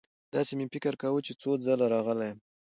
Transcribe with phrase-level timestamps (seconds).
[0.35, 2.39] داسې مې فکر کاوه چې څو ځله راغلی یم.